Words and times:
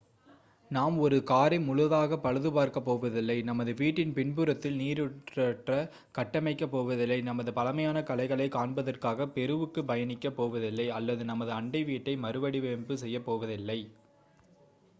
நாம் 0.71 0.95
ஒரு 0.97 1.17
காரை 1.23 1.57
முழுதாக 1.59 2.17
பழுது 2.17 2.49
பார்க்கப் 2.51 2.85
போவதில்லை 2.85 3.35
நமது 3.41 3.71
வீட்டின் 3.73 4.13
பின்புறத்தில் 4.13 4.79
நீருற்றை 4.79 5.77
கட்டமைக்கப் 6.17 6.71
போவதில்லை 6.71 7.19
நமது 7.21 7.53
பழமையான 7.53 8.03
கலைகளை 8.03 8.47
காண்பதற்காக 8.49 9.27
பெருவுக்கு 9.35 9.83
பயணிக்க 9.85 10.31
போவதில்லை 10.31 10.87
அல்லது 10.91 11.25
நமது 11.25 11.51
அண்டை 11.51 11.83
வீட்டை 11.83 12.15
மறுவடிவமைப்பு 12.17 12.97
செய்யப்போவதில்லை 13.03 13.79